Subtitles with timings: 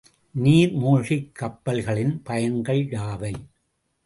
[0.35, 3.33] நீர்மூழ்கிக் கப்பல்களின் பயன்கள் யாவை?